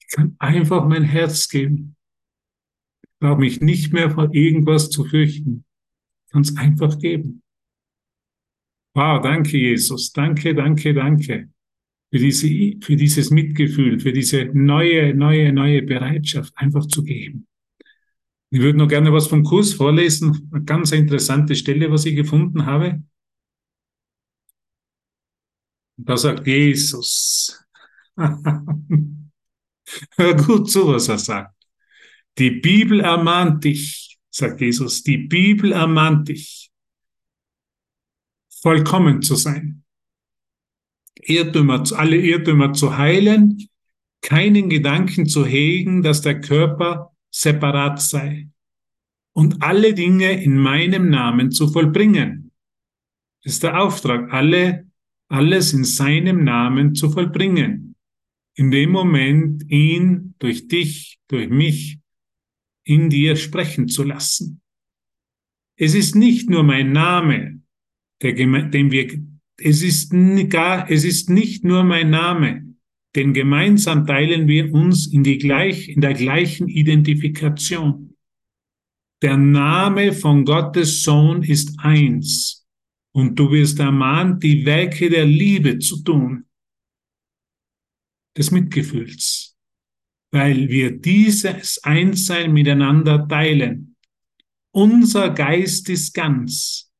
[0.00, 1.96] Ich kann einfach mein Herz geben.
[3.02, 5.64] Ich brauche mich nicht mehr vor irgendwas zu fürchten.
[6.26, 7.42] Ich kann es einfach geben.
[8.94, 10.12] Wow, danke Jesus.
[10.12, 11.48] Danke, danke, danke
[12.12, 12.48] für, diese,
[12.80, 17.48] für dieses Mitgefühl, für diese neue, neue, neue Bereitschaft, einfach zu geben.
[18.54, 20.48] Ich würde noch gerne was vom Kurs vorlesen.
[20.52, 23.02] Eine ganz interessante Stelle, was ich gefunden habe.
[25.96, 27.60] Da sagt Jesus.
[28.16, 28.36] Hör
[30.36, 31.52] gut zu, was er sagt.
[32.38, 35.02] Die Bibel ermahnt dich, sagt Jesus.
[35.02, 36.70] Die Bibel ermahnt dich,
[38.62, 39.82] vollkommen zu sein.
[41.16, 43.68] Irrtümer, alle Irrtümer zu heilen,
[44.20, 48.48] keinen Gedanken zu hegen, dass der Körper separat sei
[49.32, 52.52] und alle Dinge in meinem Namen zu vollbringen.
[53.42, 54.88] Das ist der Auftrag, alle,
[55.28, 57.96] alles in seinem Namen zu vollbringen.
[58.54, 61.98] In dem Moment ihn durch dich, durch mich,
[62.84, 64.60] in dir sprechen zu lassen.
[65.76, 67.62] Es ist nicht nur mein Name,
[68.22, 69.20] der, den wir,
[69.56, 70.12] es ist
[70.50, 72.63] gar, es ist nicht nur mein Name,
[73.14, 78.16] denn gemeinsam teilen wir uns in, die gleich, in der gleichen Identifikation.
[79.22, 82.66] Der Name von Gottes Sohn ist eins
[83.12, 86.46] und du wirst ermahnt, die Werke der Liebe zu tun,
[88.36, 89.56] des Mitgefühls,
[90.32, 93.96] weil wir dieses Einssein miteinander teilen.
[94.72, 96.92] Unser Geist ist ganz,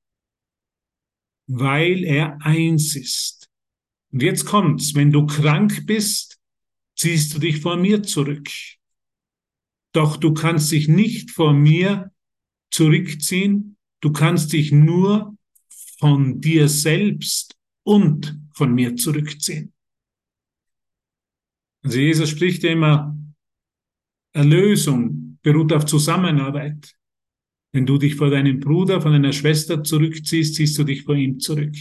[1.48, 3.43] weil er eins ist.
[4.14, 6.40] Und jetzt kommt's, wenn du krank bist,
[6.96, 8.48] ziehst du dich vor mir zurück.
[9.92, 12.12] Doch du kannst dich nicht vor mir
[12.70, 15.36] zurückziehen, du kannst dich nur
[15.98, 19.72] von dir selbst und von mir zurückziehen.
[21.82, 23.18] Also Jesus spricht immer,
[24.32, 26.94] Erlösung beruht auf Zusammenarbeit.
[27.72, 31.40] Wenn du dich vor deinem Bruder, von deiner Schwester zurückziehst, ziehst du dich vor ihm
[31.40, 31.74] zurück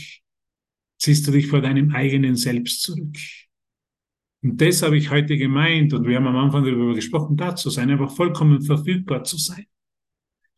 [1.03, 3.17] ziehst du dich vor deinem eigenen Selbst zurück.
[4.41, 7.69] Und das habe ich heute gemeint und wir haben am Anfang darüber gesprochen, da zu
[7.69, 9.65] sein, einfach vollkommen verfügbar zu sein.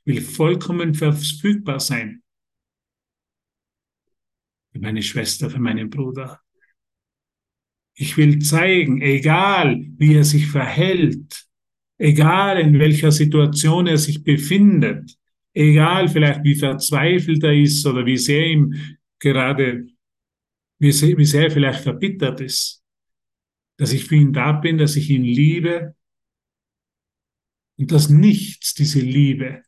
[0.03, 2.21] Ich will vollkommen verfügbar sein.
[4.71, 6.39] Für meine Schwester, für meinen Bruder.
[7.95, 11.47] Ich will zeigen, egal wie er sich verhält,
[11.97, 15.17] egal in welcher Situation er sich befindet,
[15.53, 18.75] egal vielleicht wie verzweifelt er ist oder wie sehr ihm
[19.17, 19.87] gerade
[20.79, 22.83] wie sehr, wie sehr vielleicht verbittert ist,
[23.77, 25.95] dass ich für ihn da bin, dass ich ihn liebe
[27.77, 29.63] und dass nichts diese Liebe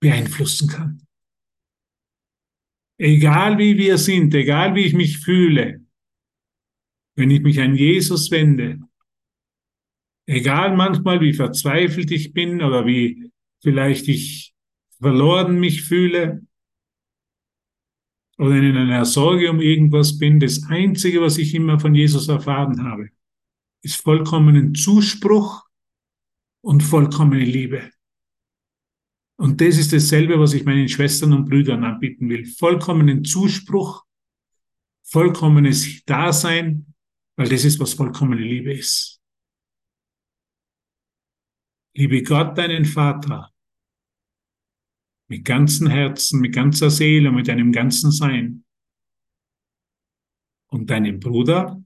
[0.00, 1.06] beeinflussen kann.
[2.98, 5.84] Egal wie wir sind, egal wie ich mich fühle,
[7.14, 8.80] wenn ich mich an Jesus wende,
[10.26, 14.54] egal manchmal wie verzweifelt ich bin oder wie vielleicht ich
[15.00, 16.47] verloren mich fühle,
[18.38, 22.84] oder in einer Sorge um irgendwas bin, das Einzige, was ich immer von Jesus erfahren
[22.84, 23.10] habe,
[23.82, 25.64] ist vollkommenen Zuspruch
[26.60, 27.90] und vollkommene Liebe.
[29.36, 32.44] Und das ist dasselbe, was ich meinen Schwestern und Brüdern anbieten will.
[32.44, 34.04] Vollkommenen Zuspruch,
[35.04, 36.94] vollkommenes Dasein,
[37.36, 39.20] weil das ist, was vollkommene Liebe ist.
[41.94, 43.52] Liebe Gott, deinen Vater,
[45.28, 48.64] mit ganzem Herzen, mit ganzer Seele, mit deinem ganzen Sein.
[50.70, 51.82] Und deinen Bruder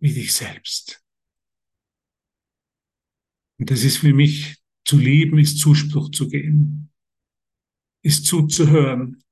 [0.00, 1.04] wie dich selbst.
[3.58, 6.92] Und das ist für mich zu lieben, ist Zuspruch zu geben,
[8.04, 9.22] ist zuzuhören,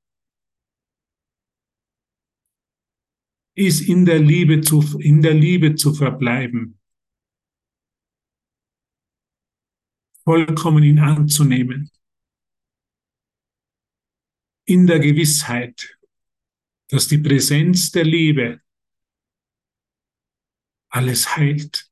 [3.57, 6.80] ist in der Liebe zu, in der Liebe zu verbleiben,
[10.31, 11.91] vollkommen ihn anzunehmen,
[14.65, 15.99] in der Gewissheit,
[16.87, 18.61] dass die Präsenz der Liebe
[20.89, 21.91] alles heilt.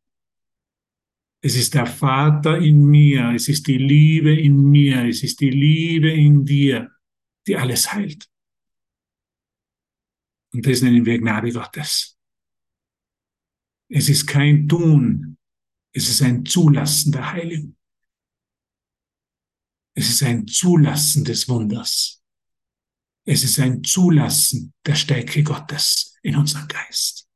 [1.40, 5.50] Es ist der Vater in mir, es ist die Liebe in mir, es ist die
[5.50, 6.92] Liebe in dir,
[7.44, 8.30] die alles heilt.
[10.52, 12.16] Und das nennen wir Gnade Gottes.
[13.88, 15.36] Es ist kein Tun,
[15.92, 17.77] es ist ein Zulassen der Heiligung.
[19.98, 22.22] Es ist ein Zulassen des Wunders.
[23.26, 27.28] Es ist ein Zulassen der Stärke Gottes in unserem Geist.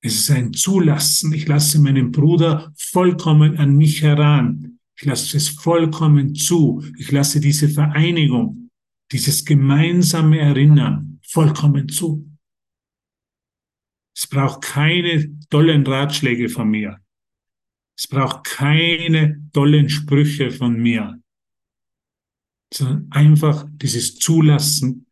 [0.00, 1.34] Es ist ein Zulassen.
[1.34, 4.80] Ich lasse meinen Bruder vollkommen an mich heran.
[4.96, 6.82] Ich lasse es vollkommen zu.
[6.96, 8.70] Ich lasse diese Vereinigung,
[9.12, 12.26] dieses gemeinsame Erinnern vollkommen zu.
[14.16, 17.03] Es braucht keine tollen Ratschläge von mir.
[17.96, 21.22] Es braucht keine tollen Sprüche von mir,
[22.72, 25.06] sondern einfach dieses Zulassen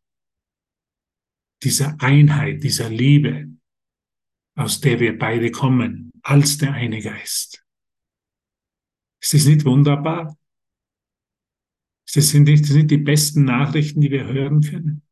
[1.63, 3.49] dieser Einheit, dieser Liebe,
[4.57, 7.65] aus der wir beide kommen, als der eine Geist.
[9.23, 10.37] Ist das nicht wunderbar?
[12.15, 15.03] Nicht, das sind die besten Nachrichten, die wir hören können.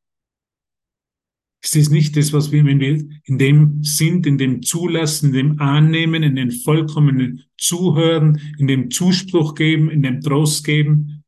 [1.63, 5.33] Ist das nicht das, was wir, wenn wir in dem sind, in dem Zulassen, in
[5.35, 11.23] dem Annehmen, in dem vollkommenen Zuhören, in dem Zuspruch geben, in dem Trost geben,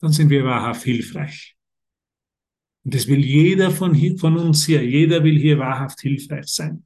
[0.00, 1.56] dann sind wir wahrhaft hilfreich.
[2.84, 6.84] Und das will jeder von, hier, von uns hier, jeder will hier wahrhaft hilfreich sein.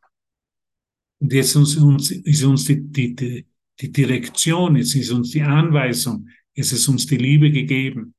[1.21, 3.47] Und jetzt uns, uns, ist uns die, die, die,
[3.81, 8.15] die Direktion, jetzt ist uns die Anweisung, jetzt ist uns die Liebe gegeben.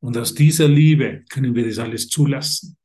[0.00, 2.76] Und aus dieser Liebe können wir das alles zulassen.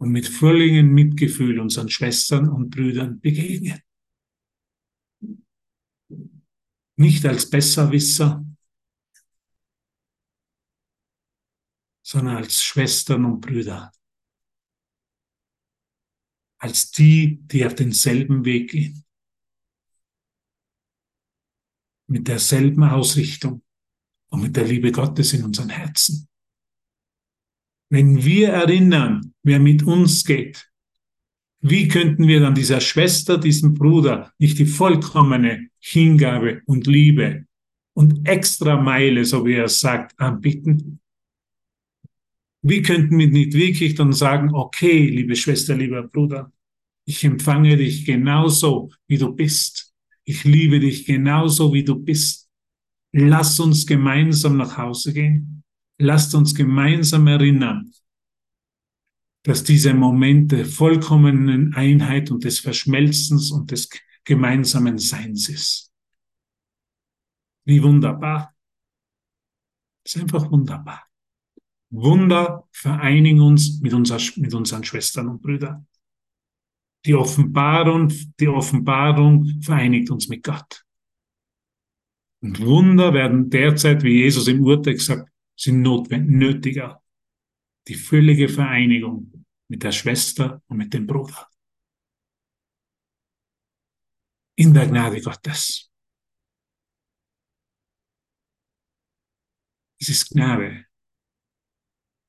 [0.00, 3.80] Und mit völligem Mitgefühl unseren Schwestern und Brüdern begegnen.
[6.96, 8.44] Nicht als Besserwisser,
[12.02, 13.92] sondern als Schwestern und Brüder
[16.60, 19.04] als die, die auf denselben Weg gehen.
[22.06, 23.62] Mit derselben Ausrichtung
[24.28, 26.28] und mit der Liebe Gottes in unseren Herzen.
[27.90, 30.70] Wenn wir erinnern, wer mit uns geht,
[31.60, 37.46] wie könnten wir dann dieser Schwester, diesem Bruder nicht die vollkommene Hingabe und Liebe
[37.92, 41.00] und extra Meile, so wie er sagt, anbieten?
[42.62, 46.52] Wie könnten wir nicht wirklich dann sagen, okay, liebe Schwester, lieber Bruder,
[47.06, 49.92] ich empfange dich genauso, wie du bist.
[50.24, 52.48] Ich liebe dich genauso, wie du bist.
[53.12, 55.59] Lass uns gemeinsam nach Hause gehen.
[56.02, 57.92] Lasst uns gemeinsam erinnern,
[59.44, 63.90] dass diese Momente vollkommenen Einheit und des Verschmelzens und des
[64.24, 65.92] gemeinsamen Seins ist.
[67.66, 68.54] Wie wunderbar.
[70.02, 71.06] Ist einfach wunderbar.
[71.90, 75.86] Wunder vereinigen uns mit, unser, mit unseren Schwestern und Brüdern.
[77.04, 80.82] Die Offenbarung, die Offenbarung vereinigt uns mit Gott.
[82.42, 85.29] Und Wunder werden derzeit, wie Jesus im Urteil gesagt,
[85.60, 87.02] sind nötiger.
[87.88, 91.48] Die völlige Vereinigung mit der Schwester und mit dem Bruder.
[94.56, 95.90] In der Gnade Gottes.
[99.98, 100.86] Es ist Gnade,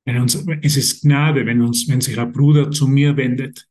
[0.05, 3.69] wenn uns, es ist Gnade, wenn uns, wenn sich ein Bruder zu mir wendet,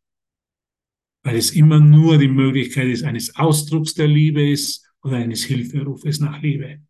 [1.22, 6.18] weil es immer nur die Möglichkeit ist, eines Ausdrucks der Liebe ist oder eines Hilferufes
[6.20, 6.82] nach Liebe.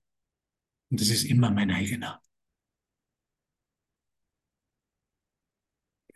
[0.91, 2.23] Und das ist immer mein eigener.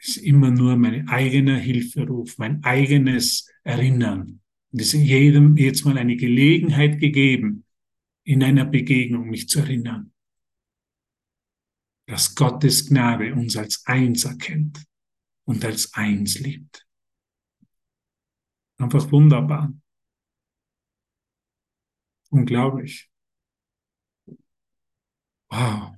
[0.06, 4.40] Ist immer nur mein eigener Hilferuf, mein eigenes Erinnern.
[4.72, 7.64] Und es ist jedem jetzt mal eine Gelegenheit gegeben,
[8.24, 10.14] in einer Begegnung mich zu erinnern
[12.06, 14.84] dass Gottes Gnade uns als eins erkennt
[15.44, 16.86] und als eins liebt.
[18.78, 19.72] Einfach wunderbar.
[22.30, 23.10] Unglaublich.
[25.48, 25.96] Wow.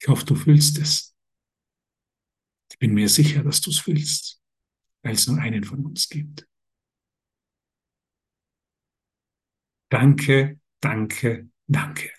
[0.00, 1.14] Ich hoffe, du fühlst es.
[2.72, 4.42] Die bin mir sicher, dass du es fühlst,
[5.02, 6.48] weil es nur einen von uns gibt.
[9.90, 12.10] Danke, danke, danke.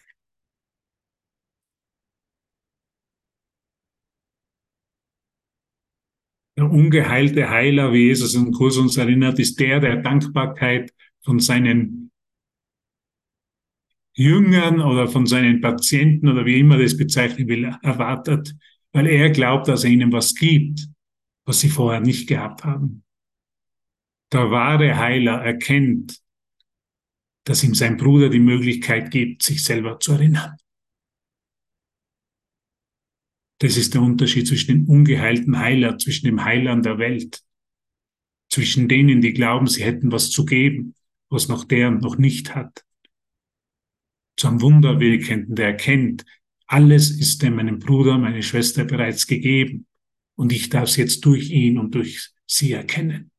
[6.57, 12.11] Der ungeheilte Heiler, wie Jesus im Kurs uns erinnert, ist der, der Dankbarkeit von seinen
[14.14, 18.55] Jüngern oder von seinen Patienten oder wie immer das bezeichnen will, erwartet,
[18.91, 20.88] weil er glaubt, dass er ihnen was gibt,
[21.45, 23.03] was sie vorher nicht gehabt haben.
[24.32, 26.22] Der wahre Heiler erkennt,
[27.45, 30.57] dass ihm sein Bruder die Möglichkeit gibt, sich selber zu erinnern.
[33.59, 37.41] Das ist der Unterschied zwischen dem ungeheilten Heiler, zwischen dem Heilern der Welt,
[38.49, 40.95] zwischen denen, die glauben, sie hätten was zu geben,
[41.30, 42.84] was noch der noch nicht hat.
[44.41, 46.25] Zum Wunderwirkenden, der erkennt,
[46.65, 49.85] alles ist dem meinem Bruder, meine Schwester bereits gegeben
[50.33, 53.29] und ich darf es jetzt durch ihn und durch sie erkennen.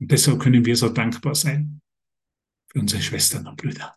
[0.00, 1.80] Und deshalb können wir so dankbar sein
[2.66, 3.94] für unsere Schwestern und Brüder.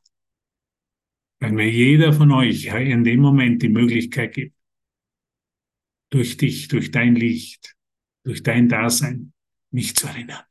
[1.39, 4.55] Weil mir jeder von euch in dem Moment die Möglichkeit gibt,
[6.11, 7.75] durch dich, durch dein Licht,
[8.23, 9.33] durch dein Dasein,
[9.71, 10.46] mich zu erinnern.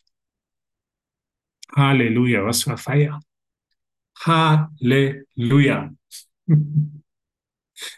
[1.75, 3.21] Halleluja, was für Feier.
[4.19, 5.95] Halleluja.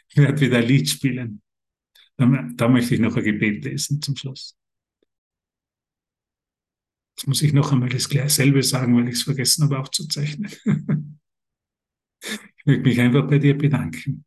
[0.08, 1.40] Ich werde wieder ein Lied spielen.
[2.16, 4.58] Da, da möchte ich noch ein Gebet lesen zum Schluss.
[7.16, 10.50] Jetzt muss ich noch einmal das selbe sagen, weil ich es vergessen habe aufzuzeichnen.
[12.20, 14.24] ich möchte mich einfach bei dir bedanken.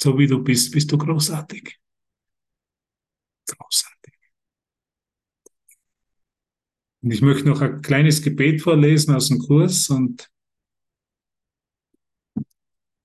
[0.00, 1.78] So wie du bist, bist du großartig.
[3.46, 3.93] Großartig.
[7.04, 10.30] Und ich möchte noch ein kleines Gebet vorlesen aus dem Kurs und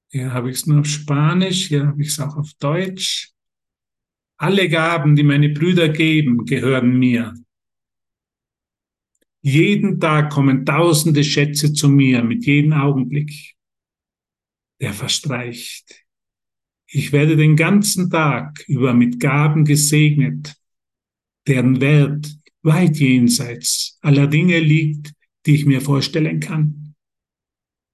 [0.09, 3.33] hier habe ich es nur auf Spanisch, hier habe ich es auch auf Deutsch.
[4.37, 7.33] Alle Gaben, die meine Brüder geben, gehören mir.
[9.41, 13.57] Jeden Tag kommen tausende Schätze zu mir mit jedem Augenblick,
[14.79, 16.05] der verstreicht.
[16.87, 20.55] Ich werde den ganzen Tag über mit Gaben gesegnet,
[21.45, 25.13] deren Wert weit jenseits aller Dinge liegt,
[25.45, 26.95] die ich mir vorstellen kann.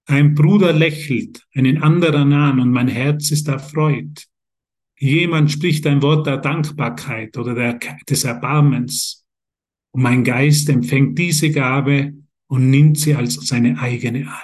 [0.08, 4.28] Ein Bruder lächelt einen anderen an und mein Herz ist erfreut.
[4.98, 9.26] Jemand spricht ein Wort der Dankbarkeit oder der, des Erbarmens
[9.92, 12.14] und mein Geist empfängt diese Gabe
[12.48, 14.44] und nimmt sie als seine eigene an.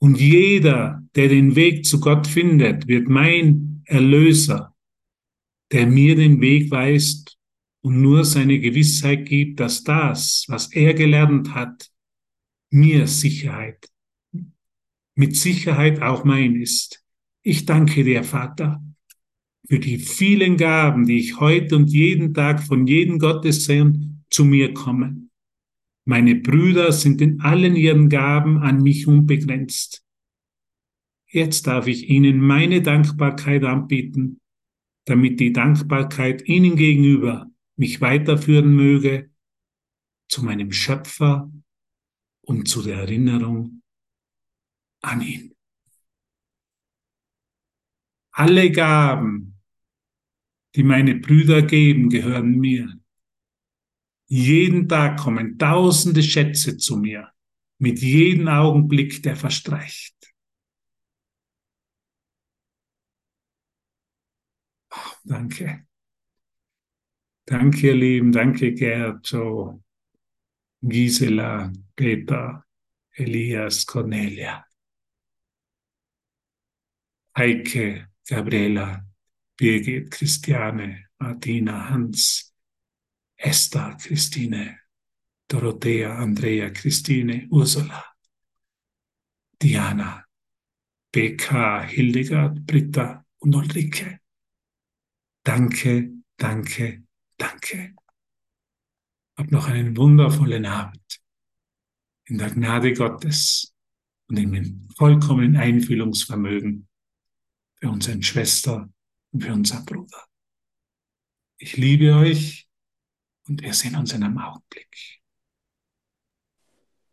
[0.00, 4.74] Und jeder, der den Weg zu Gott findet, wird mein Erlöser,
[5.72, 7.38] der mir den Weg weist
[7.84, 11.90] und nur seine Gewissheit gibt, dass das, was er gelernt hat,
[12.70, 13.90] mir Sicherheit,
[15.14, 17.04] mit Sicherheit auch mein ist.
[17.42, 18.82] Ich danke dir, Vater,
[19.68, 24.72] für die vielen Gaben, die ich heute und jeden Tag von jedem Gottessohn zu mir
[24.72, 25.30] kommen.
[26.06, 30.02] Meine Brüder sind in allen ihren Gaben an mich unbegrenzt.
[31.26, 34.40] Jetzt darf ich ihnen meine Dankbarkeit anbieten,
[35.04, 39.30] damit die Dankbarkeit ihnen gegenüber mich weiterführen möge
[40.28, 41.50] zu meinem Schöpfer
[42.42, 43.82] und zu der Erinnerung
[45.02, 45.54] an ihn.
[48.32, 49.60] Alle Gaben,
[50.74, 53.00] die meine Brüder geben, gehören mir.
[54.26, 57.32] Jeden Tag kommen tausende Schätze zu mir,
[57.78, 60.16] mit jedem Augenblick, der verstreicht.
[64.90, 65.86] Oh, danke.
[67.46, 68.32] Danke, ihr Lieben.
[68.32, 69.82] Danke, Gerd, Joe,
[70.82, 72.64] Gisela, Peter,
[73.16, 74.64] Elias, Cornelia,
[77.36, 79.04] Heike, Gabriela,
[79.56, 82.52] Birgit, Christiane, Martina, Hans,
[83.36, 84.78] Esther, Christine,
[85.46, 88.04] Dorothea, Andrea, Christine, Ursula,
[89.60, 90.24] Diana,
[91.12, 94.20] BK, Hildegard, Britta und Ulrike.
[95.44, 97.03] Danke, danke,
[97.44, 97.94] danke.
[99.36, 101.20] Hab noch einen wundervollen Abend
[102.26, 103.74] in der Gnade Gottes
[104.28, 106.88] und in dem vollkommenen Einfühlungsvermögen
[107.80, 108.88] für unseren Schwester
[109.32, 110.24] und für unseren Bruder.
[111.58, 112.68] Ich liebe euch
[113.46, 115.22] und wir sehen uns in einem Augenblick.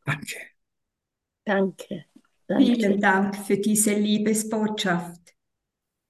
[0.05, 0.37] Danke.
[1.43, 2.05] Danke.
[2.47, 2.65] Danke.
[2.65, 5.20] Vielen Dank für diese Liebesbotschaft.